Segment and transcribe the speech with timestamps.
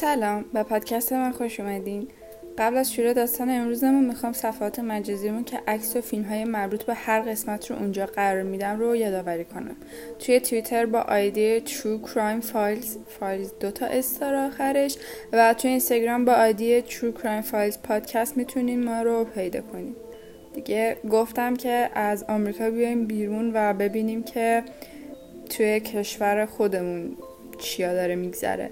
[0.00, 0.44] سلام.
[0.54, 2.08] به پادکست من خوش اومدین.
[2.58, 6.94] قبل از شروع داستان امروزمون می‌خوام صفحات مجازیمون که عکس و فیلم های مربوط به
[6.94, 9.76] هر قسمت رو اونجا قرار میدم رو یادآوری کنم.
[10.18, 12.86] توی توییتر با آیدی True Crime Files
[13.20, 14.96] فایلز دوتا استار آخرش
[15.32, 19.96] و توی اینستاگرام با آیدی True Crime Files پادکست می‌تونین ما رو پیدا کنید
[20.54, 24.62] دیگه گفتم که از آمریکا بیایم بیرون و ببینیم که
[25.50, 27.16] توی کشور خودمون
[27.58, 28.70] چیا داره میگذره.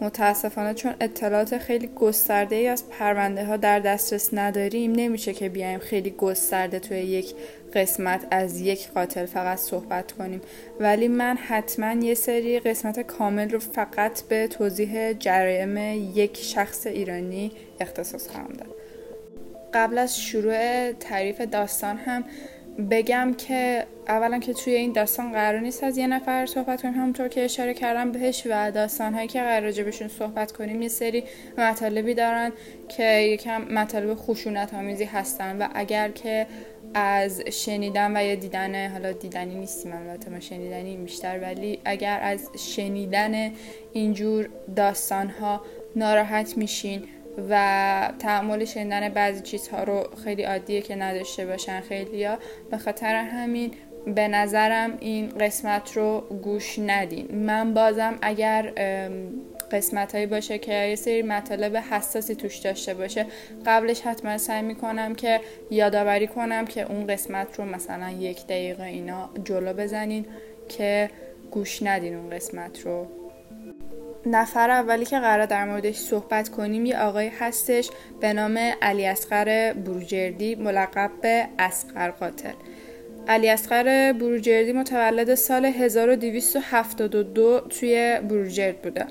[0.00, 5.78] متاسفانه چون اطلاعات خیلی گسترده ای از پرونده ها در دسترس نداریم نمیشه که بیایم
[5.78, 7.34] خیلی گسترده توی یک
[7.74, 10.40] قسمت از یک قاتل فقط صحبت کنیم.
[10.80, 15.76] ولی من حتما یه سری قسمت کامل رو فقط به توضیح جرایم
[16.16, 18.74] یک شخص ایرانی اختصاص خواهم داد.
[19.74, 22.24] قبل از شروع تعریف داستان هم
[22.78, 26.94] بگم که اولا که توی این داستان قرار نیست از یه نفر صحبت کنیم.
[26.94, 31.24] همونطور که اشاره کردم بهش و داستان هایی که قرار بهشون صحبت کنیم یه سری
[31.58, 32.52] مطالبی دارن
[32.88, 36.46] که یکم مطالب خشونت آمیزی هستن و اگر که
[36.94, 42.50] از شنیدن و یا دیدن حالا دیدنی نیستیم البته ما شنیدنی بیشتر ولی اگر از
[42.58, 43.52] شنیدن
[43.92, 45.62] اینجور داستان ها
[45.96, 47.02] ناراحت میشین
[47.50, 52.38] و تحمل شنیدن بعضی چیزها رو خیلی عادیه که نداشته باشن خیلی ها
[52.70, 53.70] به خاطر همین
[54.06, 57.34] به نظرم این قسمت رو گوش ندین.
[57.34, 58.72] من بازم اگر
[59.70, 63.26] قسمت هایی باشه که یه سری مطالب حساسی توش داشته باشه
[63.66, 69.30] قبلش حتما سعی می‌کنم که یادآوری کنم که اون قسمت رو مثلا یک دقیقه اینا
[69.44, 70.26] جلو بزنین
[70.68, 71.10] که
[71.50, 73.06] گوش ندین اون قسمت رو.
[74.26, 79.72] نفر اولی که قرار در موردش صحبت کنیم یه آقای هستش به نام علی اسقر
[79.72, 82.52] بروجردی ملقب به اسقر قاتل.
[83.28, 89.06] علی اسقر بروجردی متولد سال 1272 توی بروجرد بوده.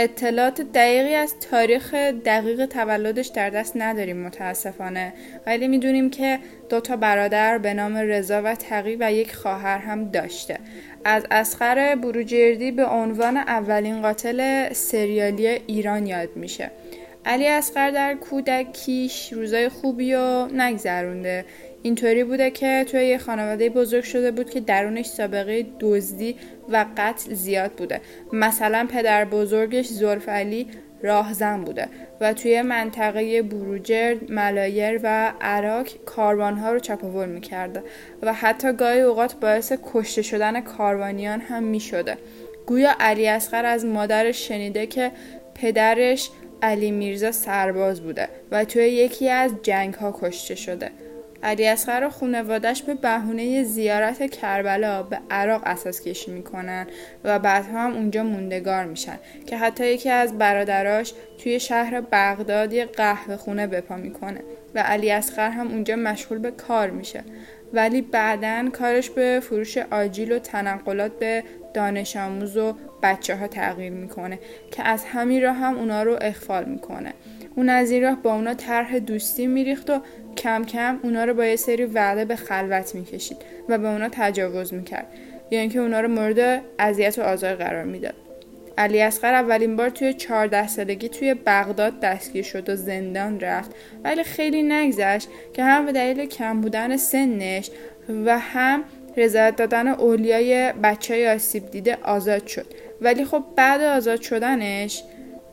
[0.00, 5.12] اطلاعات دقیقی از تاریخ دقیق تولدش در دست نداریم متاسفانه.
[5.46, 10.10] ولی می‌دونیم که دو تا برادر به نام رضا و تقی و یک خواهر هم
[10.10, 10.58] داشته.
[11.04, 16.70] از اسخر بروجردی به عنوان اولین قاتل سریالی ایران یاد میشه.
[17.24, 21.44] علی اسقر در کودکیش روزای خوبی و نگذرونده.
[21.82, 26.36] اینطوری بوده که توی یه خانواده بزرگ شده بود که درونش سابقه دزدی
[26.68, 28.00] و قتل زیاد بوده.
[28.32, 30.66] مثلا پدر بزرگش زلف علی
[31.02, 31.88] راهزن بوده
[32.20, 37.82] و توی منطقه بروجرد، ملایر و عراق کاروانها رو چپاول می‌کرده
[38.22, 42.18] و حتی گاهی اوقات باعث کشته شدن کاروانیان هم می‌شده.
[42.66, 45.12] گویا علی اسقر از مادرش شنیده که
[45.54, 46.30] پدرش
[46.62, 50.90] علی میرزا سرباز بوده و توی یکی از جنگ ها کشته شده.
[51.42, 56.86] علی اصغر و خانوادش به بهونه زیارت کربلا به عراق اساس کشی می‌کنن
[57.24, 62.84] و بعدها هم اونجا موندگار میشن که حتی یکی از برادراش توی شهر بغداد یه
[62.84, 64.40] قهوه خونه بپا می‌کنه
[64.74, 67.24] و علی اصغر هم اونجا مشغول به کار میشه.
[67.72, 71.44] ولی بعدا کارش به فروش آجیل و تنقلات به
[71.74, 74.38] دانش آموز و بچه ها تغییر می‌کنه
[74.70, 77.12] که از همین راه هم اونا رو اخفال می‌کنه.
[77.58, 80.00] اون از این راه با اونا طرح دوستی میریخت و
[80.36, 83.36] کم کم اونا رو با یه سری وعده به خلوت می‌کشید
[83.68, 85.06] و به اونا تجاوز می‌کرد.
[85.50, 88.14] یا اینکه اونا رو مورد اذیت و آزار قرار می‌داد.
[88.78, 93.70] علی اصغر اولین بار توی 14 سالگی توی بغداد دستگیر شد و زندان رفت.
[94.04, 97.70] ولی خیلی نگذشت که هم به دلیل کم بودن سنش
[98.24, 98.84] و هم
[99.16, 102.66] رضایت دادن اولیای بچه آسیب دیده آزاد شد.
[103.00, 105.02] ولی خب بعد آزاد شدنش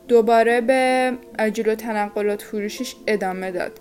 [0.08, 3.80] دوباره به اجل و تنقلات فروشش ادامه داد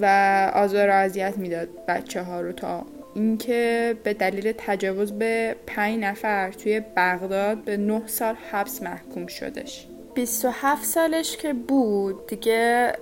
[0.00, 0.06] و
[0.54, 6.52] آزار و اذیت می‌داد بچه ها رو تا اینکه به دلیل تجاوز به پنج نفر
[6.52, 9.86] توی بغداد به نه سال حبس محکوم شدش.
[10.14, 12.92] 27 سالش که بود دیگه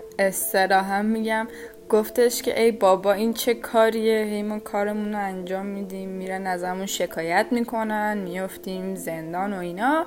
[0.71, 1.49] هم میگم
[1.89, 6.87] گفتش که ای بابا این چه کاریه؟ هی ما کارمون رو انجام میدیم میرن ازمون
[6.87, 10.07] شکایت می‌کنن میفتیم زندان و اینا.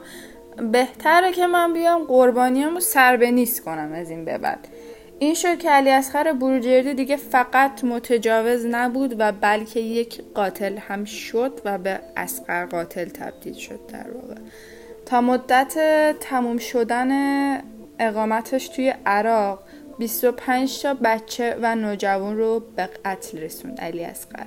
[0.71, 4.67] بهتره که من بیام قربانیامو سر به نیست کنم از این به بعد.
[5.19, 11.05] این شد که علی اسخر بروجردی دیگه فقط متجاوز نبود و بلکه یک قاتل هم
[11.05, 14.35] شد و به اسقر قاتل تبدیل شد در واقع.
[15.05, 15.77] تا مدت
[16.19, 17.11] تموم شدن
[17.99, 19.59] اقامتش توی عراق
[19.99, 24.45] 25 تا بچه و نوجوان رو به قتل رسوند علی اسقر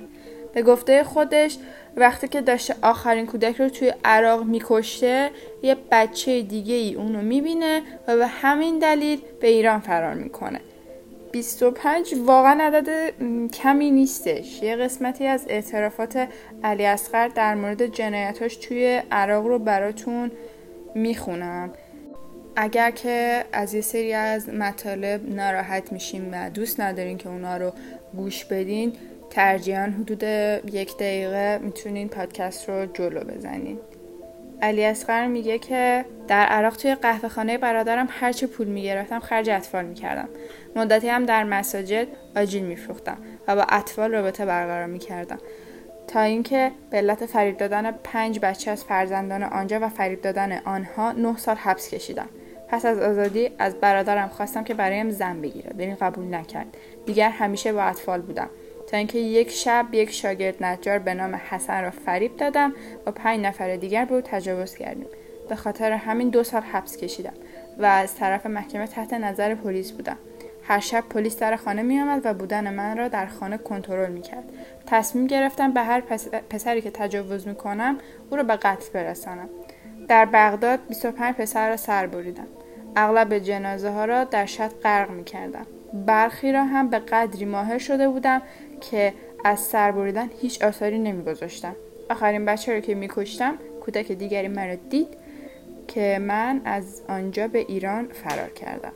[0.53, 1.57] به گفته خودش
[1.97, 5.29] وقتی که داشته آخرین کودک رو توی عراق میکشته
[5.63, 10.59] یه بچه دیگه ای اونو می‌بینه و به همین دلیل به ایران فرار می‌کنه.
[11.31, 13.13] 25 واقعا عدد
[13.49, 14.63] کمی نیستش.
[14.63, 16.27] یه قسمتی از اعترافات
[16.63, 20.31] علی اصغر در مورد جنایتاش توی عراق رو براتون
[20.95, 21.69] می‌خونم.
[22.55, 27.71] اگر که از یه سری از مطالب ناراحت میشیم و دوست ندارین که اونا رو
[28.15, 28.93] گوش بدین
[29.29, 30.23] ترجیحاً حدود
[30.73, 33.79] یک دقیقه می‌تونین پادکست رو جلو بزنین.
[34.61, 39.85] علی اصغر میگه که در عراق توی قهوه خانه برادرم هرچه پول می‌گرفتم خرج اطفال
[39.85, 40.29] می‌کردم.
[40.75, 45.37] مدتی هم در مساجد آجیل میفروختم و با اطفال رابطه برقرار می‌کردم.
[46.07, 51.11] تا اینکه به علت فریب دادن پنج بچه از فرزندان آنجا و فریب دادن آنها
[51.11, 52.29] نه سال حبس کشیدم.
[52.67, 56.67] پس از آزادی از برادرم خواستم که برایم زن بگیرد ولی قبول نکرد.
[57.05, 58.49] دیگر همیشه با اطفال بودم.
[58.87, 62.73] تا اینکه یک شب یک شاگرد نجار به نام حسن را فریب دادم
[63.05, 65.07] و پنج نفر دیگر به او تجاوز کردیم
[65.49, 67.33] به خاطر همین دو سال حبس کشیدم
[67.77, 70.17] و از طرف محکمه تحت نظر پلیس بودم
[70.67, 74.21] هر شب پلیس در خانه می آمد و بودن من را در خانه کنترل می
[74.21, 74.43] کرد.
[74.87, 76.01] تصمیم گرفتم به هر
[76.49, 77.97] پسری که تجاوز می کنم
[78.29, 79.49] او را به قتل برسانم.
[80.07, 82.47] در بغداد 25 پسر را سر بریدم.
[82.95, 85.65] اغلب جنازه ها را در شد غرق می کردم.
[85.93, 88.41] برخی را هم به قدری ماهر شده بودم
[88.81, 89.13] که
[89.43, 91.75] از سر بریدن هیچ آثاری نمیگذاشتم.
[92.09, 95.07] آخرین بچه رو که میکشتم کودک دیگری مرا دید
[95.87, 98.93] که من از آنجا به ایران فرار کردم.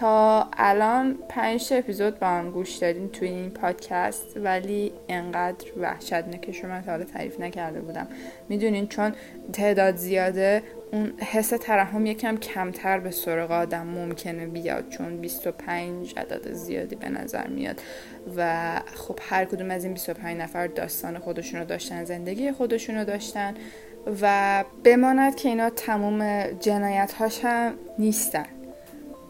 [0.00, 6.70] تا الان پنج اپیزود با هم گوش دادیم توی این پادکست ولی انقدر وحشتناکش رو
[6.70, 8.08] من تا حالا تعریف نکرده بودم.
[8.48, 9.12] می‌دونین چون
[9.52, 10.62] تعداد زیاده
[10.92, 17.08] اون حس ترحم یکم کمتر به سراغ آدم ممکنه بیاد چون 25 عدد زیادی به
[17.08, 17.80] نظر میاد.
[18.36, 23.54] و خب هر کدوم از این 25 نفر داستان خودشونو داشتن زندگی خودشونو داشتن
[24.22, 28.46] و بماند که اینا تموم جنایت هاش هم نیستن.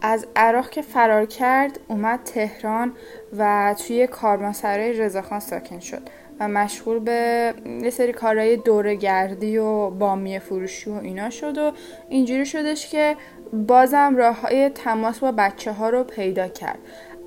[0.02, 2.92] از عراق که فرار کرد اومد تهران
[3.38, 6.02] و توی کاروانسرای رضاخان ساکن شد
[6.40, 11.72] و مشغول به یه سری کارهای دورگردی و بامیه فروشی و اینا شد و
[12.08, 13.16] اینجوری شدش که
[13.52, 16.78] بازم راه های تماس با بچه ها رو پیدا کرد.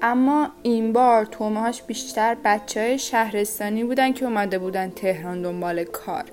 [0.02, 5.84] اما این بار تومه هاش بیشتر بچه های شهرستانی بودن که اومده بودن تهران دنبال
[5.84, 6.24] کار.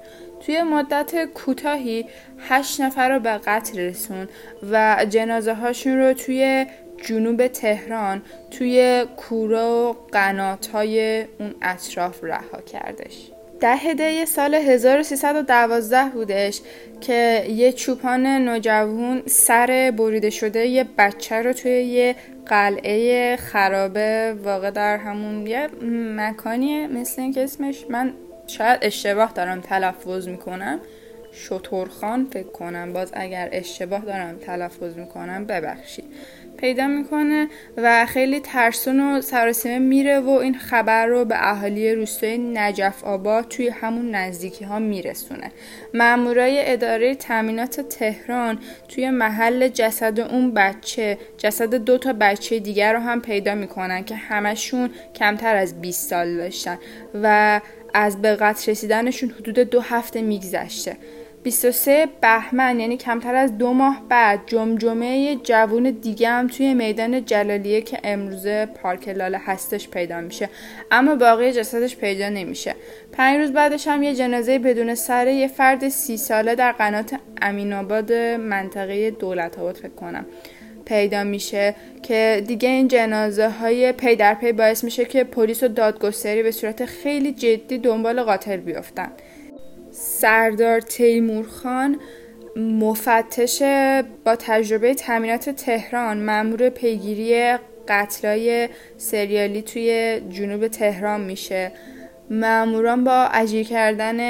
[0.47, 2.07] توی مدت کوتاهی
[2.39, 4.29] هشت نفر رو به قتل رسون
[4.71, 6.67] و جنازه هاشون رو توی
[7.05, 13.31] جنوب تهران توی کوره و قنات های اون اطراف رها کردش.
[13.61, 16.61] ده هده سال 1312 بودش
[17.01, 22.17] که یه چوپان نوجوان سر بریده شده یه بچه رو توی یه
[22.47, 25.69] قلعه خرابه واقع در همون یه
[26.17, 28.13] مکانیه مثل اینکه اسمش من
[28.51, 30.81] شاید اشتباه دارم تلفظ می‌کنم.
[31.33, 32.93] شطورخان فکر کنم.
[32.93, 36.05] باز اگر اشتباه دارم تلفظ می‌کنم ببخشید.
[36.57, 42.39] پیدا می‌کنه و خیلی ترسون و سراسیمه میره و این خبر رو به اهالی روستای
[42.39, 45.53] نجف آباد توی همون نزدیکی ها میرسونه.
[45.95, 48.59] مامورای اداره تامینات تهران
[48.89, 54.15] توی محل جسد اون بچه جسد دو تا بچه دیگر رو هم پیدا می‌کنن که
[54.15, 56.79] همشون کمتر از 20 سال داشتن.
[57.23, 57.61] و
[57.95, 60.97] از به قتل رسیدنشون حدود دو هفته میگذشته.
[61.43, 67.83] 23 بهمن یعنی کمتر از دو ماه بعد جمجمه جوون دیگه هم توی میدان جلالیه
[67.83, 70.49] که امروزه پارک لاله هستش پیدا میشه.
[70.91, 72.75] اما باقی جسدش پیدا نمیشه.
[73.13, 77.73] پنج روز بعدش هم یه جنازه بدون سر یه فرد سی ساله در قنات امین
[77.73, 80.27] آباد منطقه دولت آباد فکر کنم.
[80.91, 85.69] پیدا میشه که دیگه این جنازه های پی در پی باعث میشه که پلیس و
[85.69, 89.13] دادگستری به صورت خیلی جدی دنبال قاتل بیفتن
[89.93, 92.01] سردار تیمور خان
[92.57, 93.63] مفتش
[94.25, 97.57] با تجربه تامینات تهران مأمور پیگیری
[97.89, 101.73] قتلای سریالی توی جنوب تهران میشه.
[102.31, 104.21] ماموران با اجیر کردن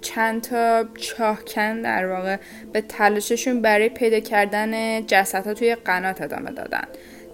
[0.00, 2.36] چند تا چاهکن در واقع
[2.72, 6.84] به تلاششون برای پیدا کردن جسدها توی قنات ادامه دادن.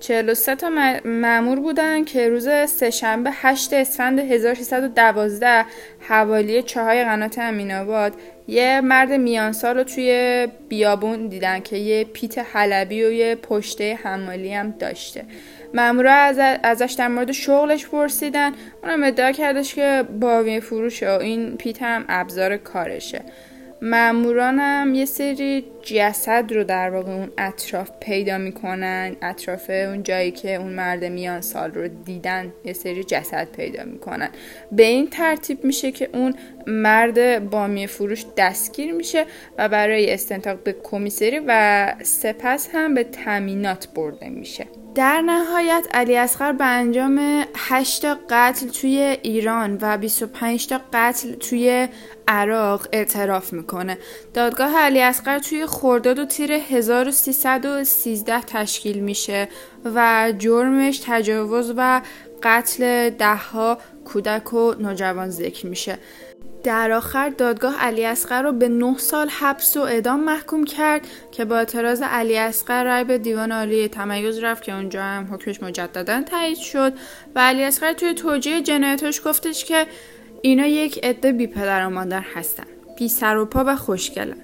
[0.00, 0.70] 43 تا
[1.04, 5.64] معمور بودن که روز سهشنبه 8 اسفند 1312
[6.00, 8.12] حوالی چاهای قنات امین آباد
[8.48, 14.54] یه مرد میانسال رو توی بیابون دیدن که یه پیت حلبی و یه پشته حمالی
[14.54, 15.24] هم داشته.
[15.74, 18.52] مامورا از ازش در مورد شغلش پرسیدن.
[18.82, 23.20] اونم ادعا کردش که باوی فروشه و این پیت هم ابزار کارشه.
[23.82, 29.16] ماموران یه سری جسد رو در واقع اون اطراف پیدا می‌کنن.
[29.22, 34.28] اطراف اون جایی که اون مرد میان سال رو دیدن یه سری جسد پیدا می‌کنن.
[34.72, 36.34] به این ترتیب میشه که اون
[36.66, 39.24] مرد بامی فروش دستگیر میشه
[39.58, 44.66] و برای استنتاق به کمیسری و سپس هم به تامینات برده میشه.
[44.94, 51.32] در نهایت علی اصغر به انجام 8 تا قتل توی ایران و 25 تا قتل
[51.32, 51.88] توی
[52.28, 53.98] عراق اعتراف می‌کنه.
[54.34, 59.48] دادگاه علی اصغر توی خرداد و تیر 1313 تشکیل میشه
[59.84, 62.02] و جرمش تجاوز و
[62.42, 65.98] قتل دهها کودک و نوجوان ذکر میشه.
[66.64, 71.44] در آخر دادگاه علی اصغر رو به 9 سال حبس و اعدام محکوم کرد که
[71.44, 76.22] با اعتراض علی اصغر رای به دیوان عالی تمیز رفت که اونجا هم حکمش مجددا
[76.22, 76.92] تایید شد
[77.34, 79.86] و علی اصغر توی توجیه جنایتش گفتش که
[80.42, 84.36] اینا یک عده بی پدر و مادر هستن بی سر و پا و خوشگلن.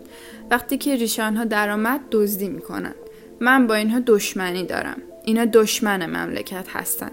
[0.50, 2.94] وقتی که ریشان ها درآمد دزدی می‌کنن
[3.40, 5.02] من با اینها دشمنی دارم.
[5.24, 7.10] اینا دشمن مملکت هستن.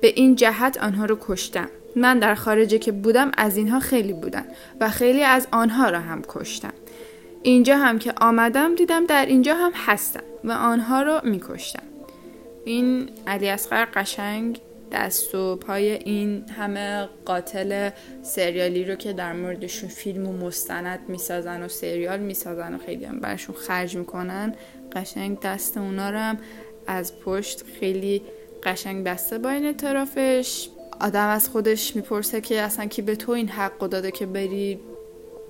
[0.00, 1.68] به این جهت آنها رو کشتم.
[1.96, 4.44] من در خارجه که بودم از اینها خیلی بودن
[4.80, 6.72] و خیلی از آنها را هم کشتم.
[7.42, 11.82] اینجا هم که آمدم دیدم در اینجا هم هستم و آنها رو میکشتم
[12.64, 14.60] این علی اصغر قشنگ
[14.92, 17.90] دست و پای این همه قاتل
[18.22, 23.20] سریالی رو که در موردشون فیلم و مستند می‌سازن و سریال می‌سازن و خیلی هم
[23.20, 24.54] برشون خرج می‌کنن
[24.92, 26.38] قشنگ دست اونا رو هم
[26.86, 28.22] از پشت خیلی
[28.62, 30.68] قشنگ دسته با این اعترافش.
[31.00, 34.80] آدم از خودش می‌پرسه که اصلا کی به تو این حق داده که بری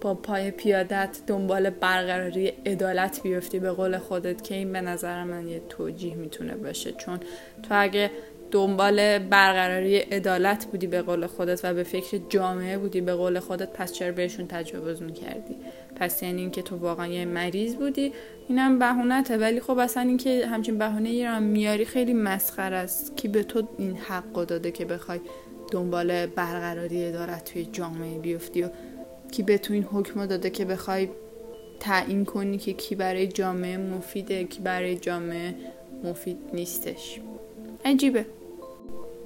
[0.00, 5.48] با پای پیادت دنبال برقراری عدالت بیفتی به قول خودت که این به نظر من
[5.48, 6.92] یه توجیه می‌تونه باشه.
[6.92, 7.20] چون
[7.62, 8.10] تو اگه
[8.50, 13.00] دنبال برقراری عدالت بودی به قول خودت و به فکر جامعه بودی.
[13.00, 15.56] به قول خودت پس چرا بهشون تجاوز می‌کردی؟
[15.96, 18.12] پس یعنی اینکه تو واقعا یه مریض بودی.
[18.48, 19.36] اینم بهونته.
[19.36, 23.16] ولی خب اصلا اینکه همچین بهونه ایران میاری خیلی مسخر است.
[23.16, 25.20] کی به تو این حق داده که بخوای
[25.72, 28.68] دنبال برقراری عدالت توی جامعه بیفتی و
[29.32, 31.08] کی به تو این حکم داده که بخوای
[31.80, 35.54] تعیین کنی که کی برای جامعه مفیده کی برای جامعه
[36.04, 37.20] مفید نیستش؟
[37.84, 38.26] عجیبه.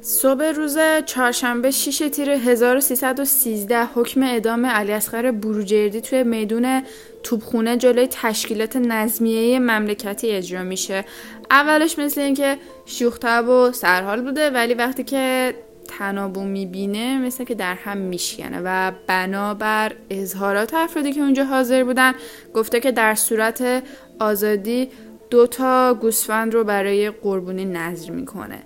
[0.06, 6.82] صبح روز چهارشنبه 6 تیر 1313 حکم اعدام علی اصغر بروجردی توی میدون
[7.22, 11.04] توبخونه جلوی تشکیلات نظمیه مملکتی اجرا میشه.
[11.50, 12.56] اولش مثل اینکه
[12.86, 15.54] شوختب و سرحال بوده ولی وقتی که
[15.88, 22.12] تنابو می‌بینه مثل که در هم میشکنه و بنابر اظهارات افرادی که اونجا حاضر بودن
[22.54, 23.82] گفته که در صورت
[24.18, 24.88] آزادی
[25.30, 28.62] دو تا گوسفند رو برای قربونی نظر می‌کنه.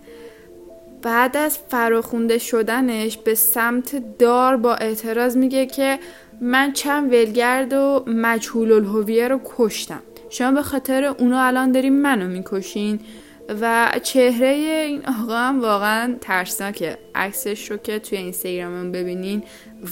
[1.09, 5.99] بعد از فراخونده شدنش به سمت دار با اعتراض میگه که
[6.41, 10.03] من چند ولگرد و مجهول الهویه رو کشتم.
[10.31, 13.01] شما به خاطر اونا الان داریم منو می‌کشین
[13.61, 16.99] و چهره این آقا هم واقعا ترسناکه.
[17.15, 19.43] عکسش رو که توی اینستاگرامم ببینین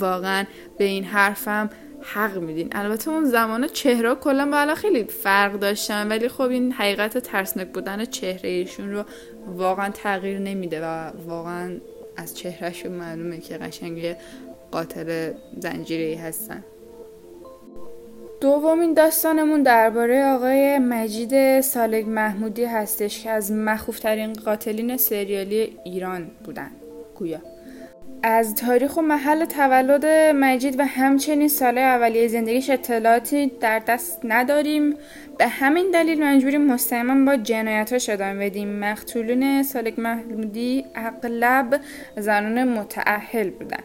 [0.00, 0.44] واقعا
[0.78, 1.70] به این حرفم
[2.14, 2.68] حق میدین.
[2.72, 8.04] البته اون زمان چهره کلا بالا خیلی فرق داشتن ولی خب این حقیقت ترسناک بودن
[8.04, 9.04] چهره ایشون رو
[9.46, 11.76] واقعا تغییر نمیده و واقعا
[12.16, 14.16] از چهرهشون معلومه که قشنگ
[14.70, 16.64] قاتل زنجیری هستن.
[18.40, 26.70] دومین داستانمون درباره آقای مجید سالگ محمودی هستش که از مخوفترین قاتلین سریالی ایران بودن.
[27.14, 27.55] گویا.
[28.28, 30.06] از تاریخ و محل تولد
[30.36, 34.94] مجید و همچنین سال اولیه زندگیش اطلاعاتی در دست نداریم.
[35.38, 38.68] به همین دلیل مجبوریم مستقیما با جنایتاش ادامه بدیم.
[38.68, 41.80] مقتولون سالک محمودی اغلب
[42.16, 43.80] زنان متعهل بودن.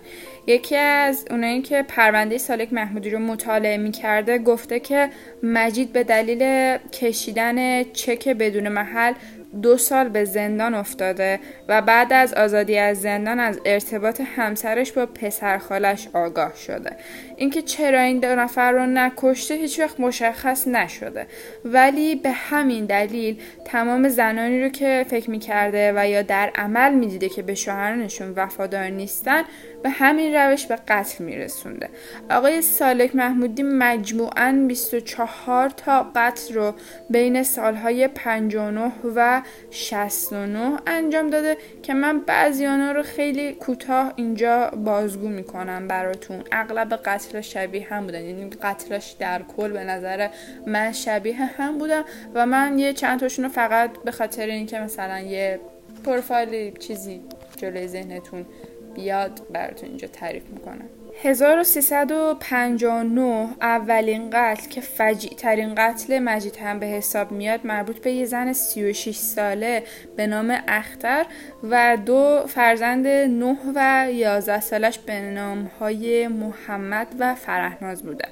[0.48, 5.10] یکی از اونایی که پرونده سالک محمودی رو مطالعه می‌کرده گفته که
[5.44, 9.14] مجید به دلیل کشیدن چک بدون محل
[9.62, 15.06] دو سال به زندان افتاده و بعد از آزادی از زندان از ارتباط همسرش با
[15.06, 16.98] پسرخالش آگاه شده.
[17.42, 21.28] اینکه چرا این دو نفر رو نکشته هیچ وقت مشخص نشده.
[21.66, 27.30] ولی به همین دلیل تمام زنانی رو که فکر می‌کرده و یا در عمل می‌دیده
[27.30, 29.44] که به شوهرانشون وفادار نیستن
[29.84, 31.90] به همین روش به قتل میرسونده.
[32.30, 36.74] آقای سالک محمودی مجموعاً 24 تا قتل رو
[37.10, 44.70] بین سالهای 59 و 69 انجام داده که من بعضی آنها رو خیلی کوتاه اینجا
[44.70, 46.44] بازگو می‌کنم براتون.
[46.52, 48.22] اغلب قتل شبیه هم بودن.
[48.22, 50.30] یعنی قتلش در کل به نظر
[50.68, 55.20] من شبیه هم بودم و من یه چند تاشون رو فقط به خاطر اینکه مثلا
[55.20, 55.60] یه
[56.06, 57.22] پروفایل چیزی
[57.58, 58.46] جلوی ذهنتون
[58.94, 60.90] بیاد براتون اینجا تعریف می‌کنم.
[61.24, 68.26] 1359 اولین قتل که فجیع ترین قتل مجید هم به حساب میاد مربوط به یه
[68.26, 69.84] زن 36 ساله
[70.16, 71.26] به نام اختر
[71.64, 78.28] و دو فرزند 9 و 11 سالش به نام های محمد و فرهناز بوده.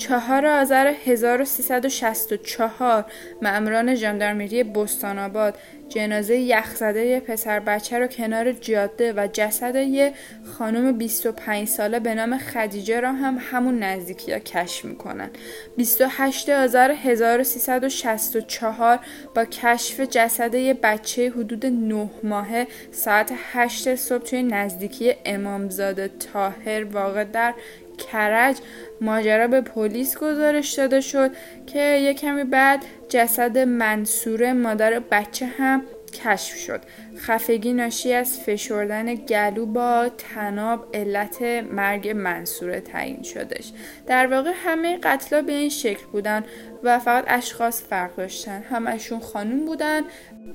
[0.00, 3.04] چهار آذر 1364
[3.42, 10.12] مأموران ژاندارمری بستان آباد جنازه یخزده پسر بچه رو کنار جاده و جسد یه
[10.44, 15.30] خانم 25 ساله به نام خدیجه را هم همون نزدیکی ها کشف می‌کنن.
[15.76, 18.98] 28 آذر 1364
[19.34, 26.84] با کشف جسد یه بچه حدود 9 ماهه ساعت 8 صبح توی نزدیکی امامزاده تاهر
[26.84, 27.54] واقع در
[28.00, 28.56] کرج
[29.00, 31.30] ماجرا به پلیس گزارش داده شد
[31.66, 36.80] که یه کمی بعد جسد منصور مادر بچه هم کشف شد.
[37.16, 41.42] خفگی ناشی از فشردن گلو با تناب علت
[41.72, 43.72] مرگ منصوره تعیین شدش.
[44.06, 46.44] در واقع همه قتلا به این شکل بودن
[46.82, 48.62] و فقط اشخاص فرق داشتن.
[48.62, 50.02] همشون خانوم بودن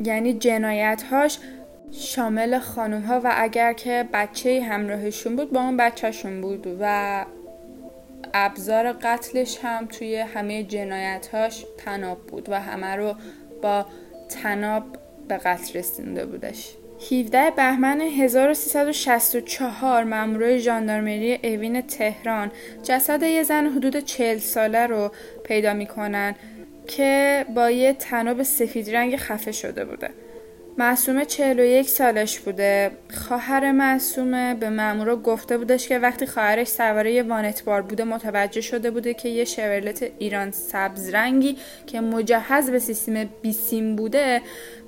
[0.05, 1.37] یعنی جنایت هاش
[1.91, 7.25] شامل خانوم ها و اگر که بچه همراهشون بود با اون بچهشون بود و
[8.33, 13.15] ابزار قتلش هم توی همه جنایتهاش تناب بود و همه رو
[13.61, 13.85] با
[14.29, 14.83] تناب
[15.27, 16.75] به قتل رسونده بودش.
[17.11, 22.51] 17 بهمن 1364 مامورای ژاندارمری اوین تهران
[22.83, 25.11] جسد یه زن حدود 40 ساله رو
[25.43, 26.35] پیدا می‌کنن
[26.87, 30.09] که با یه تناب سفید رنگ خفه شده بوده.
[30.77, 32.91] معصومه 41 سالش بوده.
[33.27, 38.91] خواهر معصومه به مامورا گفته بودش که وقتی خواهرش سواره یه وانتبار بوده متوجه شده
[38.91, 44.41] بوده که یه شورلت ایران سبز رنگی که مجهز به سیستم بیسیم بوده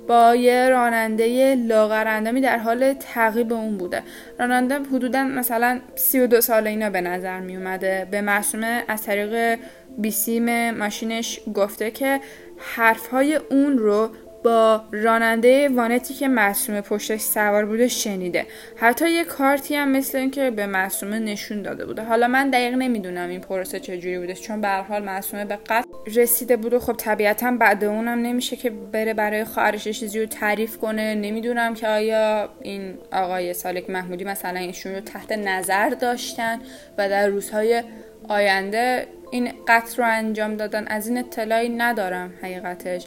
[0.08, 4.02] با یه راننده لاغرندمی در حال تعقیب اون بوده.
[4.38, 8.08] راننده حدودا مثلا 32 سال اینا به نظر می اومده.
[8.10, 9.58] به معصومه از طریق
[9.98, 12.20] بیسیم ماشینش گفته که
[12.58, 14.10] حرفهای اون رو
[14.44, 18.46] با راننده وانتی که معصومه پشتش سوار بوده شنیده.
[18.76, 22.02] حتی یه کارتی هم مثل اینکه به معصومه نشون داده بوده.
[22.02, 26.56] حالا من دقیق نمی‌دونم این پروسه چجوری بوده چون به حال معصومه به قتل رسیده
[26.56, 31.14] بود و خب طبیعتا بعد اونم نمیشه که بره برای خواهرش چیزی رو تعریف کنه.
[31.14, 36.60] نمی‌دونم که آیا این آقای سالک محمودی مثلا ایشون رو تحت نظر داشتن
[36.98, 37.82] و در روزهای
[38.28, 40.86] آینده این قتل رو انجام دادن.
[40.86, 43.06] از این اطلاعی ندارم حقیقتش.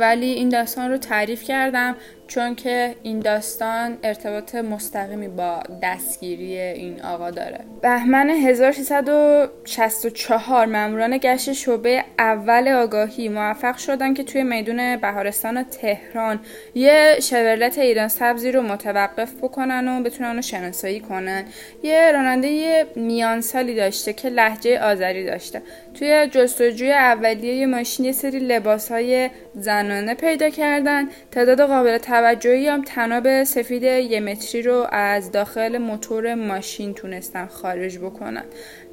[0.00, 1.96] ولی این داستان رو تعریف کردم.
[2.34, 7.60] چون که این داستان ارتباط مستقیمی با دستگیری این آقا داره.
[7.82, 16.40] بهمن 1364 ماموران گشت شعبه اول آگاهی موفق شدن که توی میدون بهارستان تهران
[16.74, 21.44] یه شورلت ایران سبزی رو متوقف بکنن و بتونن رو شناسایی کنن.
[21.82, 25.62] یه راننده میان سالی داشته که لحجه آذری داشته.
[25.94, 31.08] توی جستجوی اولیه یه ماشین یه سری لباس های زنانه پیدا کردن.
[31.30, 37.98] تعداد قابل توجهی هم تناب سفید یه متری رو از داخل موتور ماشین تونستن خارج
[37.98, 38.44] بکنن.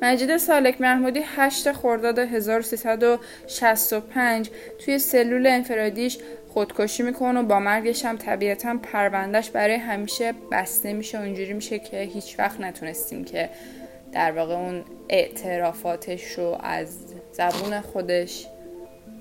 [0.02, 4.50] مجید سالک محمودی 8 خرداد 1365
[4.86, 6.18] توی سلول انفرادیش
[6.54, 11.20] خودکشی می‌کنه و با مرگش هم طبیعتا پروندهش برای همیشه بسته میشه.
[11.20, 13.50] و اینجوری میشه که هیچ وقت نتونستیم که
[14.12, 16.98] در واقع اون اعترافاتش رو از
[17.32, 18.48] زبون خودش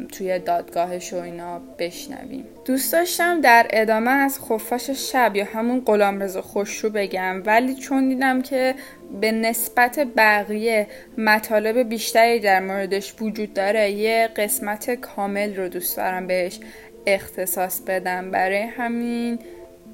[0.07, 2.45] توی دادگاهش و اینا بشنویم.
[2.65, 8.43] دوست داشتم در ادامه از خفاش شب یا همون رضا خوشرو بگم ولی چون دیدم
[8.43, 8.75] که
[9.21, 10.87] به نسبت بقیه
[11.19, 16.61] مطالب بیشتری در موردش وجود داره یه قسمت کامل رو دوست دارم بهش
[17.07, 18.31] اختصاص بدم.
[18.31, 19.39] برای همین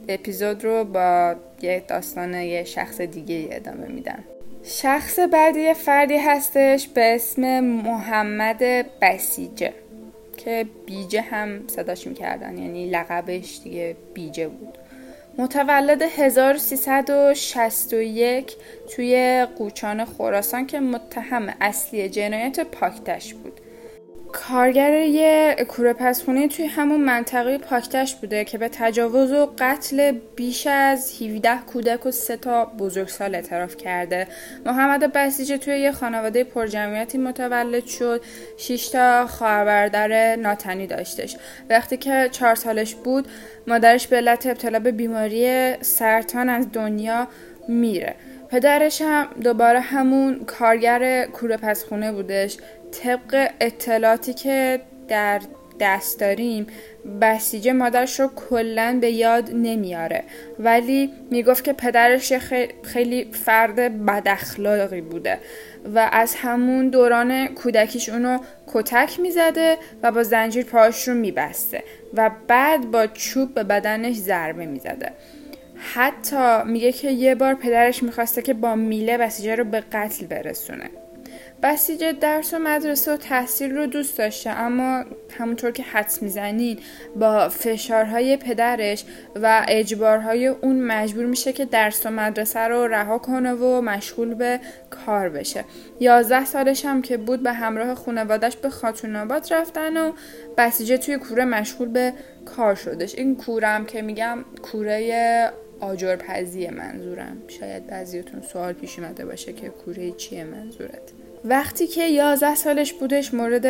[0.09, 4.25] اپیزود رو با یه داستان یه شخص دیگه ادامه میدم.
[4.65, 8.59] شخص بعدی فردی هستش به اسم محمد
[9.01, 9.73] بسیجه.
[10.45, 14.79] که بیجه هم صداش می‌کردن یعنی لقبش دیگه بیجه بود.
[15.39, 18.53] متولد 1361
[18.95, 23.61] توی قوچان خراسان که متهم اصلی جنایت پاکتش بود.
[24.35, 30.67] کارگر یه کوره پسخونه توی همون منطقه پاکتش بوده که به تجاوز و قتل بیش
[30.67, 34.27] از 17 کودک و سه تا بزرگسال اعتراف کرده.
[34.67, 38.23] محمد بسیجه توی یه خانواده پرجمعیتی متولد شد.
[38.57, 41.37] 6 تا خواهر ناتنی داشتش.
[41.71, 43.29] وقتی که چهار سالش بود
[43.67, 47.29] مادرش به علت ابتلا به بیماری سرطان از دنیا
[47.69, 48.15] میره.
[48.51, 52.57] پدرش هم دوباره همون کارگر کوره پسخونه بودش.
[53.03, 55.41] طبق اطلاعاتی که در
[55.81, 56.67] دست داریم
[57.21, 60.23] بسیجه مادرش رو کلا به یاد نمیاره.
[60.59, 62.33] ولی می‌گفت که پدرش
[62.83, 65.39] خیلی فرد بداخلاقی بوده
[65.95, 71.83] و از همون دوران کودکیش اونو کتک می‌زده و با زنجیر پاهاش رو میبسته
[72.15, 75.13] و بعد با چوب به بدنش ضربه می‌زده.
[75.95, 80.91] حتی میگه که یه بار پدرش می‌خواسته که با میله بسیجه رو به قتل برسونه.
[81.65, 84.51] بسیج درس و مدرسه و تحصیل رو دوست داشته.
[84.51, 85.05] اما
[85.39, 86.79] همونطور که حدس می‌زنین
[87.17, 89.05] با فشارهای پدرش
[89.43, 94.61] و اجبارهای اون مجبور میشه که درس و مدرسه رو رها کنه و مشغول به
[94.91, 95.65] کار بشه.
[96.01, 100.13] یازده سالش هم که بود به همراه خانوادش به خاتون آباد رفتن و
[100.59, 102.13] بسیجه توی کوره مشغول به
[102.45, 103.15] کار شدش.
[103.15, 105.51] این کورم که میگم کوره
[105.81, 107.37] آجرپزی منظورم.
[107.49, 111.24] شاید بعضیتون سوال پیش اومده باشه که کوره چیه منظورت.
[111.47, 113.67] وقتی که 11 سالش بودش مورد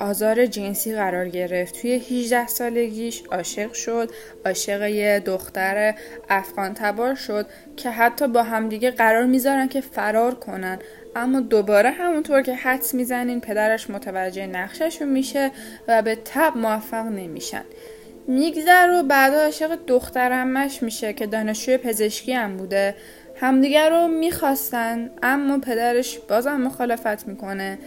[0.00, 1.80] آزار جنسی قرار گرفت.
[1.80, 4.10] توی 18 سالگیش عاشق شد
[4.46, 5.94] عاشق یه دختر
[6.28, 7.46] افغان تبار شد
[7.76, 10.78] که حتی با همدیگه قرار می‌ذارن که فرار کنن.
[11.16, 15.50] اما دوباره همونطور که حدس می‌زنین پدرش متوجه نقششون میشه
[15.88, 17.64] و به تب موفق نمیشن.
[18.26, 22.94] میگذر و بعدا عاشق دخترمش میشه که دانشجوی پزشکی هم بوده.
[23.40, 27.78] همدیگر رو می‌خواستن اما پدرش بازم مخالفت می‌کنه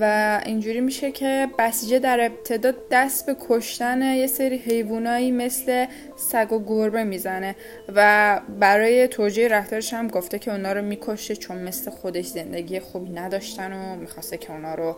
[0.00, 6.52] و اینجوری میشه که بسیجه در ابتدا دست به کشتن یه سری حیوانایی مثل سگ
[6.52, 7.56] و گربه می‌زنه
[7.94, 13.10] و برای توجیه رفتارش هم گفته که اونا رو می‌کشه چون مثل خودش زندگی خوبی
[13.10, 14.96] نداشتن و می‌خواسته که اونا رو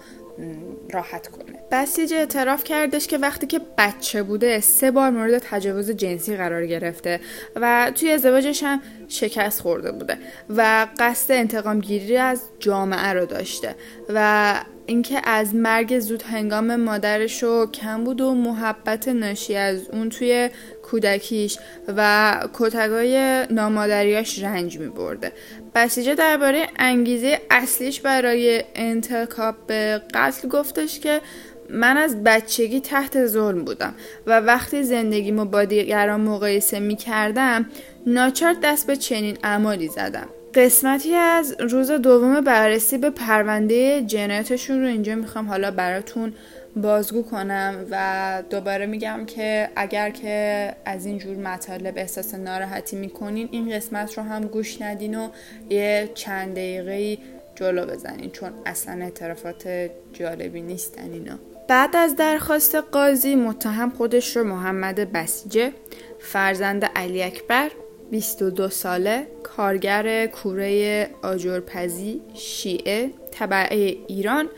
[0.90, 1.58] راحت کنه.
[1.72, 7.20] بسیج اعتراف کردش که وقتی که بچه بوده سه بار مورد تجاوز جنسی قرار گرفته
[7.56, 10.18] و توی ازدواجش هم شکست خورده بوده
[10.56, 13.74] و قصد انتقام گیری از جامعه رو داشته
[14.08, 14.54] و
[14.90, 20.50] اینکه از مرگ زود هنگام مادرش کم بود و محبت ناشی از اون توی
[20.82, 25.32] کودکیش و کتگای نامادریاش رنج می برده
[25.74, 31.20] بسیجه درباره انگیزه اصلیش برای انتخاب به قتل گفتش که
[31.68, 33.94] من از بچگی تحت ظلم بودم
[34.26, 37.66] و وقتی زندگیمو با دیگران مقایسه می کردم
[38.06, 40.28] ناچار دست به چنین اعمالی زدم.
[40.54, 46.32] قسمتی از روز دوم بررسی به پرونده جنایتشون رو اینجا می‌خوام حالا براتون
[46.76, 53.48] بازگو کنم و دوباره میگم که اگر که از این جور مطالب احساس ناراحتی می‌کنین
[53.52, 55.28] این قسمت رو هم گوش ندین و
[55.70, 57.18] یه چند دقیقه
[57.54, 61.38] جلو بزنین چون اصلا اعترافات جالبی نیستن اینا.
[61.68, 65.72] بعد از درخواست قاضی متهم خودش رو محمد بسیجه
[66.20, 67.70] فرزند علی اکبر
[68.10, 74.48] 22 ساله کارگر کوره آجرپزی شیعه طبعه ایران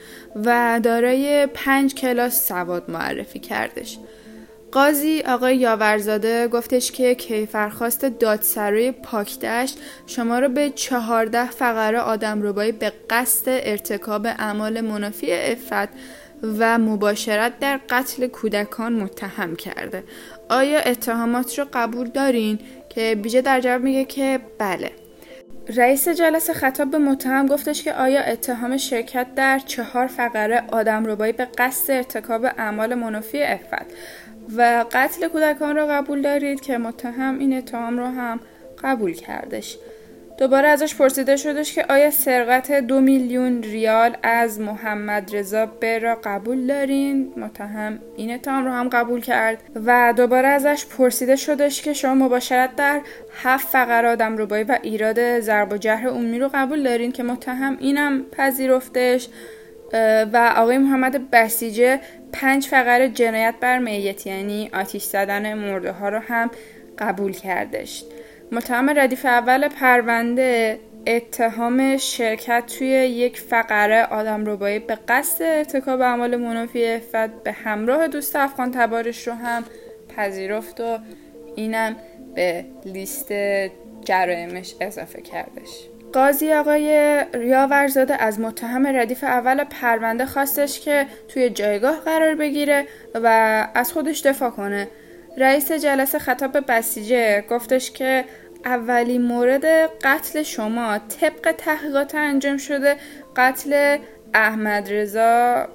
[0.44, 3.98] و دارای پنج کلاس سواد معرفی کردش.
[4.72, 12.72] قاضی آقای یاورزاده گفتش که کیفرخواست دادسرای پاکدشت شما رو به چهارده فقره آدم روبایی
[12.72, 15.88] به قصد ارتکاب اعمال منافی افت
[16.42, 20.04] و مباشرت در قتل کودکان متهم کرده.
[20.48, 24.90] آیا اتهامات رو قبول دارین؟ که بیجه در جواب میگه که بله.
[25.76, 31.32] رئیس جلسه خطاب به متهم گفتش که آیا اتهام شرکت در چهار فقره آدم ربایی
[31.32, 33.86] به قصد ارتکاب اعمال منافی افت
[34.56, 38.40] و قتل کودکان را قبول دارید که متهم این اتهام رو هم
[38.84, 39.76] قبول کردش.
[40.38, 46.18] دوباره ازش پرسیده شدش که آیا سرقت دو میلیون ریال از محمد رضا بر را
[46.24, 49.58] قبول دارین؟ متهم این اتهام رو هم قبول کرد.
[49.86, 53.00] و دوباره ازش پرسیده شدش که شما مباشرت در
[53.42, 57.76] هفت فقر آدم روبایی و ایراد ضرب و جهر عمومی رو قبول دارین که متهم
[57.80, 59.28] اینم پذیرفتش.
[60.32, 62.00] و آقای محمد بسیجه
[62.32, 66.50] پنج فقر جنایت بر میت یعنی آتیش زدن مرده ها رو هم
[66.98, 68.04] قبول کردش.
[68.52, 76.36] متهم ردیف اول پرونده اتهام شرکت توی یک فقره آدم روبایی به قصد ارتکاب اعمال
[76.36, 79.64] منافی افت به همراه دوست افغان تبارش رو هم
[80.16, 80.98] پذیرفت و
[81.56, 81.96] اینم
[82.34, 83.32] به لیست
[84.04, 85.88] جرائمش اضافه کردش.
[86.12, 93.26] قاضی آقای ریاورزاده از متهم ردیف اول پرونده خواستش که توی جایگاه قرار بگیره و
[93.74, 94.88] از خودش دفاع کنه.
[95.36, 98.24] رئیس جلسه خطاب بسیجه گفتش که
[98.64, 99.64] اولین مورد
[100.04, 102.96] قتل شما طبق تحقیقات انجام شده
[103.36, 103.98] قتل
[104.34, 105.68] احمد رضا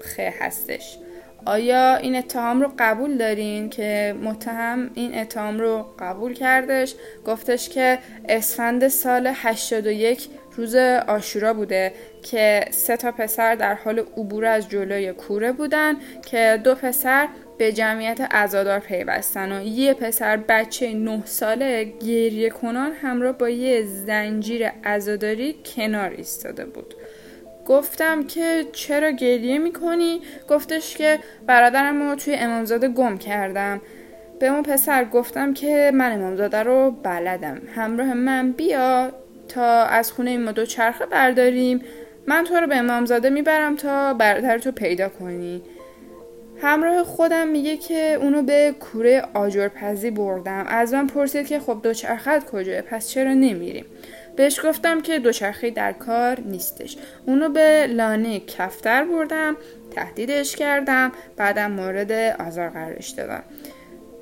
[0.00, 0.98] خه هستش.
[1.46, 6.94] آیا این اتهام رو قبول دارین که متهم این اتهام رو قبول کردش؟
[7.26, 7.98] گفتش که
[8.28, 10.74] اسفند سال 81 روز
[11.08, 15.96] آشورا بوده که سه تا پسر در حال عبور از جلوی کوره بودن
[16.26, 22.92] که دو پسر به جمعیت ازادار پیوستن و یه پسر بچه نه ساله گریه کنان
[22.92, 26.94] همراه با یه زنجیر ازاداری کنار ایستاده بود.
[27.66, 33.80] گفتم که چرا گریه می‌کنی؟ گفتش که برادرم رو توی امامزاده گم کردم.
[34.40, 37.62] به اون پسر گفتم که من امامزاده رو بلدم.
[37.74, 39.12] همراه من بیا
[39.48, 41.80] تا از خونه ما دو چرخه برداریم.
[42.26, 45.62] من تو رو به امامزاده می‌برم تا برادر تو پیدا کنی.
[46.64, 50.64] همراه خودم میگه که اونو به کوره آجرپزی بردم.
[50.68, 53.84] از من پرسید که خب دوچرخت کجاه؟ پس چرا نمیریم؟
[54.36, 56.96] بهش گفتم که دوچرخه در کار نیستش.
[57.26, 59.56] اونو به لانه کفتر بردم
[59.90, 63.42] تهدیدش کردم بعدم مورد آزار قرارش دادم.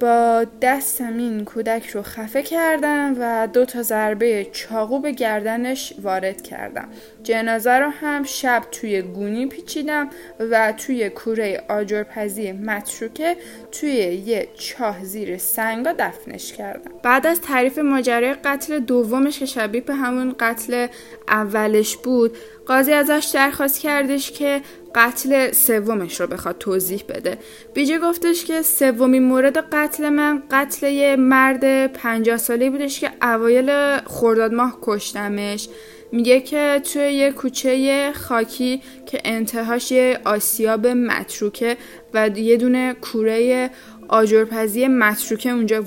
[0.01, 6.43] با دستم این کودک رو خفه کردم و دو تا ضربه چاقو به گردنش وارد
[6.43, 6.89] کردم.
[7.23, 13.37] جنازه رو هم شب توی گونی پیچیدم و توی کوره آجرپزی متروکه
[13.73, 13.91] توی
[14.27, 16.91] یه چاه زیر سنگا دفنش کردم.
[17.03, 20.87] بعد از تعریف ماجرای قتل دومش که شبیه به همون قتل
[21.29, 24.61] اولش بود قاضی ازش درخواست کردش که
[24.95, 27.39] قتل سومش رو بخواد توضیح بده.
[27.75, 33.99] بیجه گفتش که سومین مورد قتل من قتل یه مرد پنجاه ساله بودش که اوایل
[33.99, 35.69] خرداد ماه کشتمش.
[36.13, 41.77] میگه که توی یه کوچه خاکی که انتهاش یه آسیاب متروکه
[42.15, 43.71] و یه دونه کوره
[44.09, 45.83] آجرپزی متروکه اونجا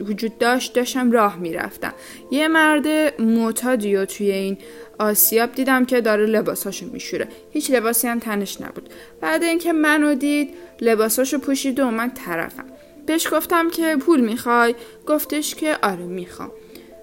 [0.00, 1.94] وجود داشت داشتم راه می‌رفتم.
[2.30, 4.58] یه مرد معتادی و توی این
[4.98, 7.28] آسیاب دیدم که داره لباساشو میشوره.
[7.50, 8.90] هیچ لباسی هم تنش نبود.
[9.20, 12.64] بعد اینکه منو دید لباساشو پوشید و اومد طرفم.
[13.06, 14.74] بهش گفتم که پول می‌خوای؟
[15.06, 16.50] گفتش که آره می‌خوام.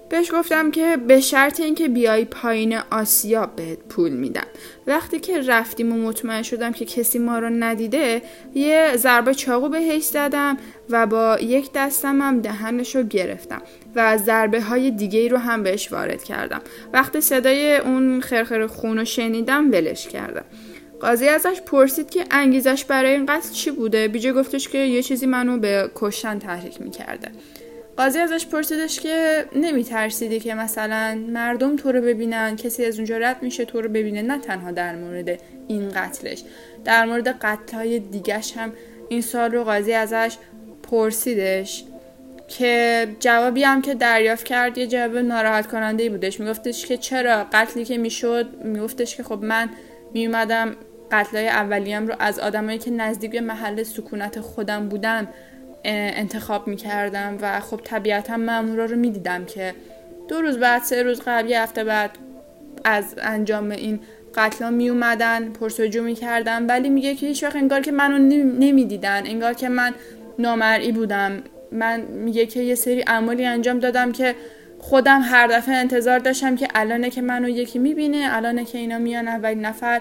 [0.08, 4.46] بهش گفتم که به شرط اینکه بیای پایین آسیا بهت پول میدم.
[4.86, 8.22] وقتی که رفتیم و مطمئن شدم که کسی ما رو ندیده
[8.54, 10.56] یه ضربه چاقو بهش زدم
[10.90, 13.62] و با یک دستم هم دهنش رو گرفتم
[13.94, 16.60] و ضربه های دیگه رو هم بهش وارد کردم.
[16.92, 20.44] وقتی صدای اون خرخر خون رو شنیدم ولش کردم.
[21.00, 25.26] قاضی ازش پرسید که انگیزش برای این قتل چی بوده؟ بیجه گفتش که یه چیزی
[25.26, 27.28] منو به کشتن تحریک می‌کرده.
[27.98, 33.18] قاضی ازش پرسیدش که نمی ترسیدی که مثلا مردم تو رو ببینن کسی از اونجا
[33.18, 34.22] رد میشه تو رو ببینه.
[34.22, 36.44] نه تنها در مورد این قتلش
[36.84, 38.72] در مورد قتل های دیگش هم
[39.08, 40.36] این سال رو قاضی ازش
[40.82, 41.84] پرسیدش
[42.48, 46.40] که جوابی هم که دریافت کرد یه جواب ناراحت کننده ای بودش.
[46.40, 49.68] میگفتش که چرا قتلی که می‌شد؟ میگفتش که خب من
[50.14, 50.76] میومدم
[51.12, 55.28] قتلای اولیم رو از آدمایی که نزدیک به محل سکونت خودم بودن
[55.84, 59.74] انتخاب می‌کردم و خب طبیعتا مامورا رو می‌دیدم که
[60.28, 62.10] دو روز بعد سه روز قبل یه هفته بعد
[62.84, 64.00] از انجام این
[64.34, 68.18] قتلا می اومدن پرسجو می‌کردن ولی میگه که هیچ وقت انگار که منو
[68.58, 69.94] نمی‌دیدن انگار که من
[70.38, 71.42] نامرئی بودم.
[71.72, 74.34] من میگه که یه سری اعمالی انجام دادم که
[74.78, 79.28] خودم هر دفعه انتظار داشتم که الانه که منو یکی می‌بینه الانه که اینا میان
[79.28, 80.00] اولین نفر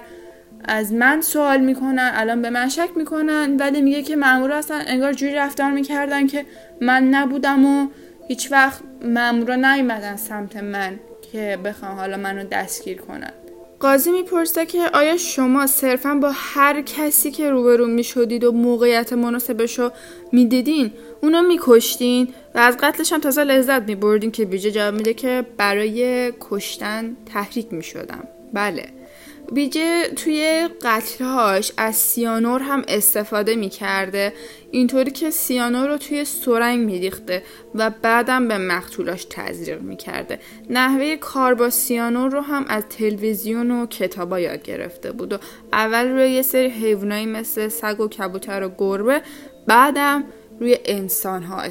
[0.65, 5.13] از من سوال می‌کنن الان به من شک می‌کنن ولی میگه که مامورا اصلا انگار
[5.13, 6.45] جوری رفتار می‌کردن که
[6.81, 7.87] من نبودم و
[8.27, 10.99] هیچ وقت مامورا نیومدن سمت من
[11.31, 13.31] که بخوان حالا منو دستگیر کنن.
[13.79, 19.79] قاضی می‌پرسه که آیا شما صرفا با هر کسی که روبرو می‌شدید و موقعیت مناسبش
[19.79, 19.91] رو
[20.31, 20.91] می‌دیدین
[21.21, 26.33] اونو میکشتین؟ و از قتلش هم تازه لذت میبردین که بیجه جواب میده که برای
[26.39, 28.23] کشتن تحریک می‌شدم.
[28.53, 28.96] بله.
[29.51, 34.33] بیجه توی قتلهاش از سیانور هم استفاده می‌کرده.
[34.71, 37.43] اینطوری که سیانور رو توی سرنگ میریخته
[37.75, 40.39] و بعدم به مقتولاش تزریق می‌کرده.
[40.69, 45.37] نحوه کار با سیانور رو هم از تلویزیون و کتابا یاد گرفته بود و
[45.73, 49.21] اول روی یه سری حیوانایی مثل سگ و کبوتر و گربه
[49.67, 50.23] بعدم
[50.59, 51.63] روی انسان ها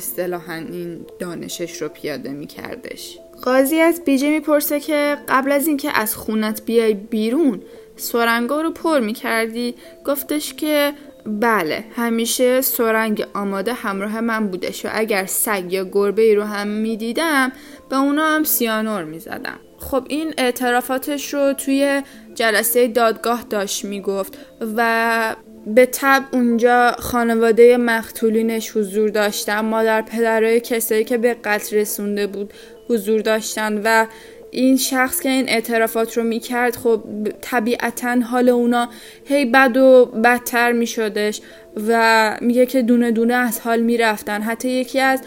[0.49, 3.19] این دانشش رو پیاده میکردش.
[3.43, 7.63] قاضی از بیجه می‌پرسه که قبل از اینکه از خونت بیای بیرون
[7.97, 9.75] سرنگا رو پر می‌کردی.
[10.05, 10.93] گفتش که
[11.27, 16.69] بله همیشه سرنگ آماده همراه من بودش و اگر سگ یا گربه ای رو هم
[16.69, 17.53] می‌دیدم
[17.91, 19.59] به اونا هم سیانور می‌زدم.
[19.79, 22.03] خب این اعترافاتش رو توی
[22.35, 24.39] جلسه دادگاه داشت می‌گفت
[24.77, 32.27] و به تب اونجا خانواده مقتولینش حضور داشتن مادر پدرای کسایی که به قتل رسونده
[32.27, 32.53] بود
[32.89, 34.07] حضور داشتن و
[34.51, 37.03] این شخص که این اعترافات رو می‌کرد خب
[37.41, 38.89] طبیعتا حال اونا
[39.25, 41.41] هی بد و بدتر میشدش
[41.89, 44.43] و میگه که دونه دونه از حال می‌رفتن.
[44.43, 45.23] حتی یکی از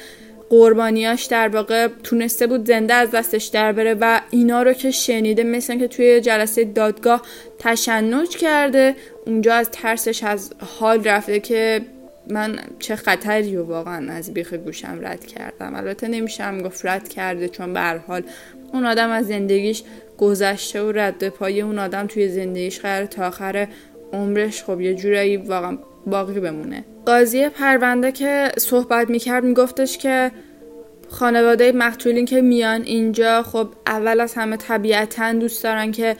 [0.50, 5.44] قربانیاش در واقع تونسته بود زنده از دستش در بره و اینا رو که شنیده
[5.44, 7.22] مثل که توی جلسه دادگاه
[7.60, 8.96] تشنج کرده
[9.26, 11.82] اونجا از ترسش از حال رفته که
[12.30, 15.76] من چه خطری رو واقعا از بیخ گوشم رد کردم.
[15.76, 18.24] البته نمیشم گفت رد کرده چون به حال
[18.74, 19.84] اون آدم از زندگیش
[20.18, 23.68] گذشته و رد پای اون آدم توی زندگیش قرار تا آخر
[24.14, 26.86] عمرش خب یه جورایی واقعا باقی بمونه.
[27.06, 30.32] قاضی پرونده که صحبت می‌کرد میگفتش که
[31.10, 36.16] خانواده مقتولین که میان اینجا خب اول از همه طبیعتا دوست دارن که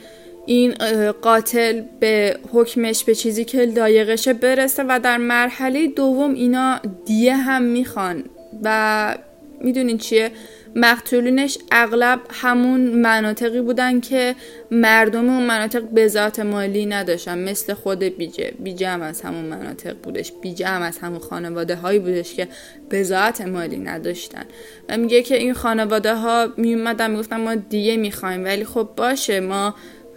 [0.46, 0.74] این
[1.12, 7.62] قاتل به حکمش به چیزی که لایقشه برسه و در مرحله دوم اینا دیه هم
[7.62, 8.24] می‌خوان
[8.64, 9.18] و
[9.62, 10.32] می‌دونین چیه؟
[10.76, 14.36] مقتولینش اغلب همون مناطقی بودن که
[14.72, 18.54] مردم اون مناطق به ذات مالی نداشتن مثل خود بیجه.
[18.60, 20.34] بیجه هم از همون مناطق بودش.
[20.42, 22.48] بیجه هم از همون خانواده هایی بودش که
[22.90, 24.46] به ذات مالی نداشتن.
[24.90, 29.76] و میگه که این خانواده ها میومدن می‌گفتن ما دیگه می‌خوایم ولی خب باشه ما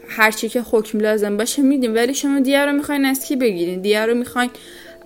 [0.09, 4.07] هرچی که حکم لازم باشه میدیم ولی شما دیگه رو می‌خواین از کی بگیرین؟ دیگه
[4.07, 4.51] رو می‌خواین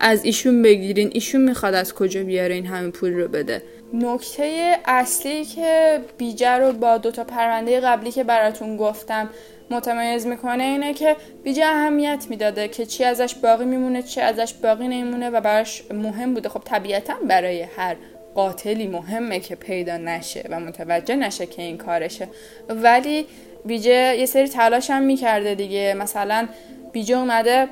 [0.00, 1.10] از ایشون بگیرین.
[1.14, 3.62] ایشون می‌خواد از کجا بیاره این همه پول رو بده؟
[3.94, 9.30] نکته اصلی که بیجه رو با دوتا پرونده قبلی که براتون گفتم
[9.70, 14.88] متمایز می‌کنه اینه که بیجه اهمیت می‌داده که چی ازش باقی میمونه چی ازش باقی
[14.88, 16.48] نمیمونه و براش مهم بوده.
[16.48, 17.96] خب طبیعتا برای هر
[18.34, 22.28] قاتلی مهمه که پیدا نشه و متوجه نشه که این کارشه.
[22.68, 23.26] ولی
[23.66, 25.94] بیجه یه سری تلاش هم می‌کرده دیگه.
[25.98, 26.48] مثلا
[26.92, 27.68] بیجه اومده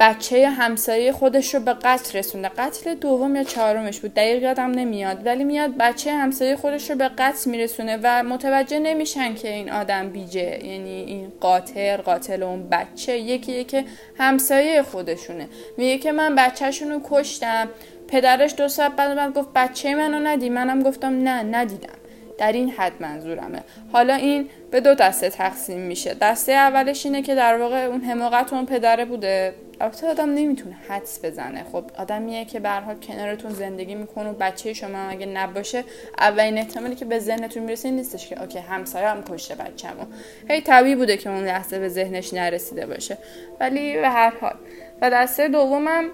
[0.00, 2.48] بچه همسایه خودش رو به قتل رسونده.
[2.48, 4.14] قتل دوم یا چهارمش بود.
[4.14, 5.26] دقیق یادم نمیاد.
[5.26, 10.08] ولی میاد بچه همسایه خودش رو به قتل میرسونه و متوجه نمیشن که این آدم
[10.08, 10.66] بیجه.
[10.66, 13.18] یعنی این قاتل قاتل اون بچه.
[13.18, 13.84] یکی که
[14.18, 15.48] همسایه خودشونه.
[15.76, 17.68] میگه که من بچهشون رو کشتم.
[18.08, 20.48] پدرش دو ساعت بعد من گفت بچه منو ندی.
[20.48, 22.01] منم گفتم نه ندیدم.
[22.42, 23.60] در این حد منظورمه.
[23.92, 26.14] حالا این به دو دسته تقسیم میشه.
[26.14, 29.54] دسته اولش اینه که در واقع اون حماقت اون پدره بوده.
[29.80, 31.64] البته آدم نمی‌تونه حدس بزنه.
[31.72, 35.84] خب آدمیه که به حال کنارتون زندگی می‌کنه و بچه شما اگه نباشه
[36.18, 40.04] اولین احتمالی که به ذهنتون می‌رسه این نیستش که اوکی همسایه هم کشته بچه‌مو
[40.48, 43.18] هی طبیعی بوده که اون لحظه به ذهنش نرسیده باشه.
[43.60, 44.54] ولی به هر حال.
[45.02, 46.04] و دسته دومم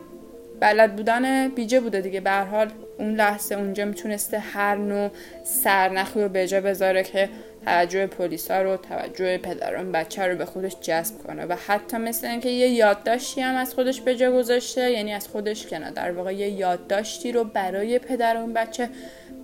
[0.60, 2.20] بلد بودن بیجه بوده دیگه.
[2.20, 5.10] به حال اون لحظه اونجا می‌تونسته هر نوع
[5.44, 7.28] سرنخی رو به جا بذاره که
[7.64, 11.46] توجه پلیسا رو توجه پدران بچه رو به خودش جذب کنه.
[11.46, 15.66] و حتی مثل اینکه یه یادداشتی هم از خودش به جا گذاشته یعنی از خودش
[15.66, 18.88] که نه در واقع یه یادداشتی رو برای پدر اون بچه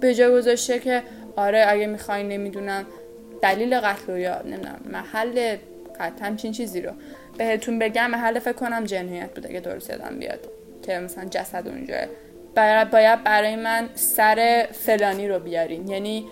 [0.00, 1.02] به جا گذاشته که
[1.36, 2.86] آره اگه می‌خوای نمی‌دونم
[3.42, 5.56] دلیل قتل و یا نمی‌دونم محل
[6.00, 6.92] قتل همچین چیزی رو
[7.38, 10.48] بهتون بگم محل فکر کنم جنایت بوده که درست یادم بیاد
[10.82, 11.96] که مثلا جسد اونجا
[12.54, 16.26] باید برای من سر فلانی رو بیارین یعنی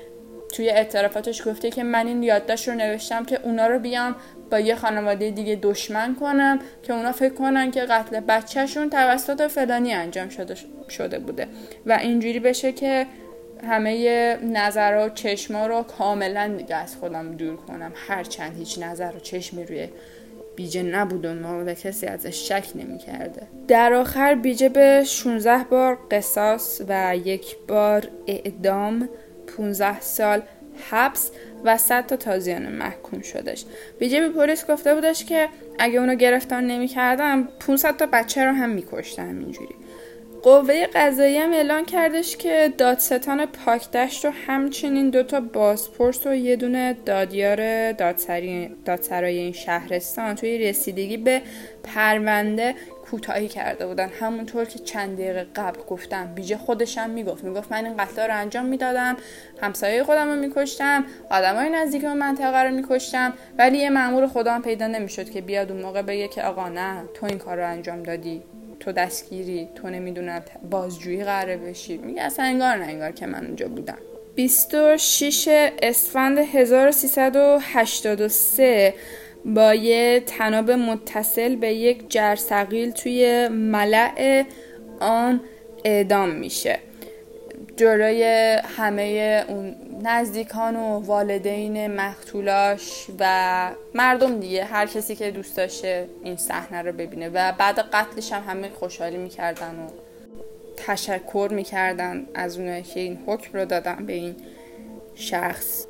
[0.53, 4.17] توی اعترافاتش گفته که من این یادداشت رو نوشتم که اونا رو بیام
[4.51, 9.93] با یه خانواده دیگه دشمن کنم که اونا فکر کنن که قتل بچهشون توسط فلانی
[9.93, 10.55] انجام شده,
[10.89, 11.47] شده بوده.
[11.87, 13.07] و اینجوری بشه که
[13.69, 17.93] همه نظر و چشما رو کاملا دیگه از خودم دور کنم.
[17.95, 19.89] هرچند هیچ نظر و چشمی روی
[20.63, 21.25] بیجه نبود
[21.67, 23.43] و کسی ازش شک نمی کرده.
[23.69, 29.09] در آخر بیجه به 16 بار قصاص و یک بار اعدام
[29.57, 30.43] 15 سال
[30.91, 31.31] حبس
[31.65, 33.65] و 100 تا تازیانه محکوم شدش
[33.99, 35.49] بیجه به پلیس گفته بودش که
[35.79, 39.75] اگه اونو گرفتار نمی‌کردن 500 تا بچه رو هم میکشتن همینجوری
[40.43, 46.97] قوه قضایی هم اعلان کردش که دادستان پاکدشت و همچنین دوتا بازپرس و یه دونه
[47.07, 47.93] دادیار
[48.85, 51.43] دادسرای این شهرستان توی رسیدگی به
[51.85, 52.75] پرونده
[53.11, 54.09] کوتاهی کرده بودن.
[54.09, 57.45] همونطور که چند دقیقه قبل گفتم بیجه خودشم می‌گفت.
[57.45, 59.17] می‌گفت من این قتل رو انجام می‌دادم
[59.61, 64.87] همسایه خودم رو میکشتم آدمای نزدیک اون منطقه رو میکشتم ولی یه مامور خدا پیدا
[64.87, 68.43] نمی‌شد که بیاد اون موقع بگه که آقا نه تو این کار رو انجام دادی.
[68.85, 71.97] تو دستگیری تو نمی‌دونم بازجویی قراره بشی.
[71.97, 73.99] میگه اصلا انگار نه انگار که من اونجا بودم.
[74.35, 75.49] 26
[75.83, 78.95] اسفند 1383
[79.45, 84.45] با یه تناب متصل به یک جرثقیل توی ملع
[85.01, 85.41] آن
[85.85, 86.79] اعدام میشه.
[87.83, 88.25] جلوی
[88.77, 96.37] همه اون نزدیکان و والدین مقتولاش و مردم دیگه هر کسی که دوست داشته این
[96.37, 97.29] صحنه رو ببینه.
[97.29, 99.89] و بعد قتلش هم همه خوشحالی می‌کردن و
[100.77, 104.37] تشکر می‌کردن از اونایی که این حکم رو دادن به این
[105.15, 105.87] شخص.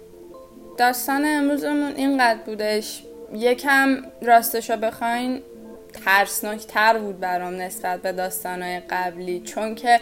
[0.78, 3.02] داستان امروزمون اینقدر بودش
[3.34, 5.42] یکم راستشو بخواین
[6.04, 9.40] ترسناک تر بود برام نسبت به داستانهای قبلی.
[9.40, 10.00] چون که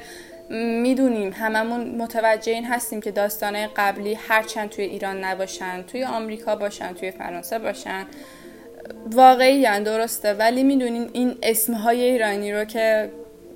[0.50, 6.92] می‌دونیم هممون متوجه این هستیم که داستانهای قبلی هرچند توی ایران نباشن توی آمریکا باشن
[6.92, 8.06] توی فرانسه باشن
[9.06, 10.34] واقعی درسته.
[10.34, 13.10] ولی می‌دونیم این اسمهای ایرانی رو که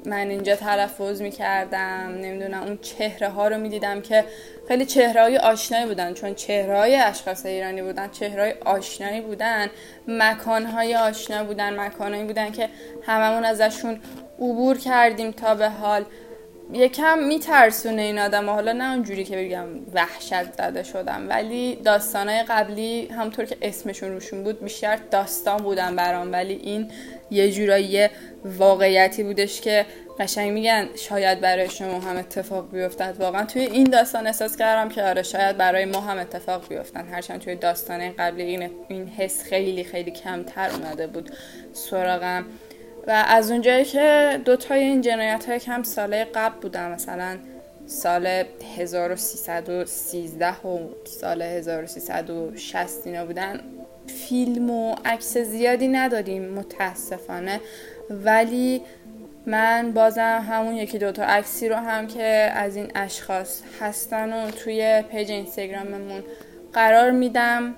[0.07, 4.25] من اینجا تلفظ می‌کردم نمی‌دونم اون چهره ها رو می‌دیدم که
[4.69, 9.71] خیلی چهره های آشنایی بودن چون چهره های اشخاص ایرانی بودن چهره های آشنایی بودن
[10.09, 12.69] مکان های آشنا بودن مکانهایی بودن که
[13.03, 14.01] هممون ازشون
[14.39, 16.05] عبور کردیم تا به حال.
[16.75, 23.07] یکم میترسونه این آدم حالا نه اونجوری که بگم وحشت زده شدم ولی داستانهای قبلی
[23.07, 26.33] همطور که اسمشون روشون بود بیشتر داستان بودن برام.
[26.33, 26.91] ولی این
[27.31, 28.09] یه جورایی
[28.45, 29.87] واقعیتی بودش که
[30.19, 33.17] قشنگ میگن شاید برای شما هم اتفاق بیفتد.
[33.19, 37.09] واقعا توی این داستان احساس کردم که آره شاید برای ما هم اتفاق بیفتن.
[37.09, 41.31] هرچند توی داستان قبلی این, این حس خیلی خیلی کمتر اومده بود.
[41.73, 42.45] سراغم
[43.07, 47.39] و از اونجایی که دوتای این جنایت های کم ساله قبل بودن مثلا
[47.87, 48.45] سال
[48.77, 53.61] 1313 و سال 1360 اینا بودن
[54.07, 57.61] فیلم و عکس زیادی نداریم متاسفانه.
[58.11, 58.83] ولی
[59.47, 62.25] من بازم همون یکی دوتا عکسی رو هم که
[62.55, 66.23] از این اشخاص هستن و توی پیج اینستاگراممون
[66.73, 67.75] قرار میدم.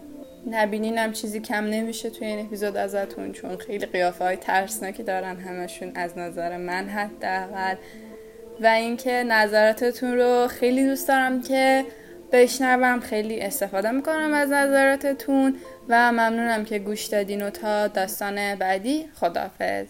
[0.47, 5.93] نبینینم چیزی کم نمیشه توی این اپیزود ازتون چون خیلی قیافه های ترسناکی دارن همشون
[5.95, 7.75] از نظر من حداقل.
[8.61, 11.85] و اینکه نظراتتون رو خیلی دوست دارم که
[12.33, 15.57] بشنوم خیلی استفاده می‌کنم از نظراتتون
[15.89, 19.87] و ممنونم که گوش دادین و تا داستان بعدی خدافز